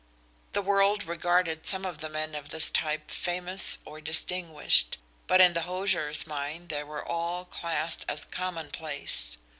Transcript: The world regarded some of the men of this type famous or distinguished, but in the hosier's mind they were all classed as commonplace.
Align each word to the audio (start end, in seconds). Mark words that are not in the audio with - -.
The 0.53 0.63
world 0.63 1.03
regarded 1.03 1.67
some 1.67 1.85
of 1.85 1.99
the 1.99 2.09
men 2.09 2.33
of 2.33 2.49
this 2.49 2.71
type 2.71 3.11
famous 3.11 3.77
or 3.85 4.01
distinguished, 4.01 4.97
but 5.27 5.39
in 5.41 5.53
the 5.53 5.61
hosier's 5.61 6.25
mind 6.25 6.69
they 6.69 6.83
were 6.83 7.05
all 7.07 7.45
classed 7.45 8.03
as 8.09 8.25
commonplace. 8.25 9.37